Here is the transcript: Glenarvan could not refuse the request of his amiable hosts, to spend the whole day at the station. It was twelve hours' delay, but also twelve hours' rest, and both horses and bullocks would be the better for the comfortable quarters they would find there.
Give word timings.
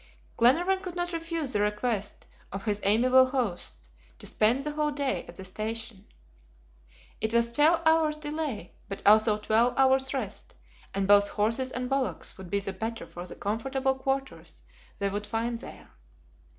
Glenarvan 0.35 0.79
could 0.81 0.95
not 0.95 1.13
refuse 1.13 1.53
the 1.53 1.61
request 1.61 2.25
of 2.51 2.65
his 2.65 2.79
amiable 2.81 3.27
hosts, 3.27 3.87
to 4.17 4.25
spend 4.25 4.63
the 4.63 4.71
whole 4.71 4.89
day 4.89 5.23
at 5.27 5.35
the 5.35 5.45
station. 5.45 6.07
It 7.21 7.35
was 7.35 7.51
twelve 7.53 7.83
hours' 7.85 8.17
delay, 8.17 8.73
but 8.89 9.05
also 9.05 9.37
twelve 9.37 9.77
hours' 9.77 10.11
rest, 10.11 10.55
and 10.95 11.07
both 11.07 11.29
horses 11.29 11.69
and 11.69 11.87
bullocks 11.87 12.35
would 12.39 12.49
be 12.49 12.59
the 12.59 12.73
better 12.73 13.05
for 13.05 13.27
the 13.27 13.35
comfortable 13.35 13.93
quarters 13.93 14.63
they 14.97 15.07
would 15.07 15.27
find 15.27 15.59
there. 15.59 15.91